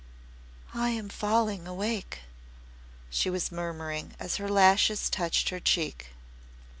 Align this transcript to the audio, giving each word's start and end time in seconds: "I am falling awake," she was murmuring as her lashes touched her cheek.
"I 0.73 0.89
am 0.89 1.09
falling 1.09 1.67
awake," 1.67 2.21
she 3.11 3.29
was 3.29 3.51
murmuring 3.51 4.15
as 4.19 4.37
her 4.37 4.49
lashes 4.49 5.11
touched 5.11 5.49
her 5.49 5.59
cheek. 5.59 6.07